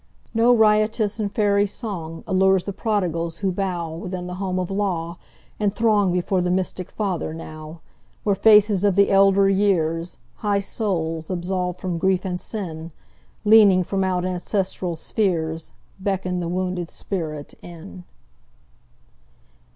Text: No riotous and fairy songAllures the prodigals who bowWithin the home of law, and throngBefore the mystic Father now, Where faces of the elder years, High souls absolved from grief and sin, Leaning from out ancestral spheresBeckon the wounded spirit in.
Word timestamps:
No 0.33 0.51
riotous 0.55 1.19
and 1.19 1.31
fairy 1.31 1.65
songAllures 1.67 2.65
the 2.65 2.73
prodigals 2.73 3.37
who 3.37 3.51
bowWithin 3.53 4.25
the 4.25 4.33
home 4.41 4.57
of 4.57 4.71
law, 4.71 5.19
and 5.59 5.75
throngBefore 5.75 6.43
the 6.43 6.49
mystic 6.49 6.89
Father 6.89 7.35
now, 7.35 7.81
Where 8.23 8.33
faces 8.35 8.83
of 8.83 8.95
the 8.95 9.11
elder 9.11 9.47
years, 9.47 10.17
High 10.37 10.59
souls 10.61 11.29
absolved 11.29 11.79
from 11.79 11.99
grief 11.99 12.25
and 12.25 12.41
sin, 12.41 12.91
Leaning 13.45 13.83
from 13.83 14.03
out 14.03 14.25
ancestral 14.25 14.95
spheresBeckon 14.95 16.39
the 16.39 16.47
wounded 16.49 16.89
spirit 16.89 17.53
in. 17.61 18.03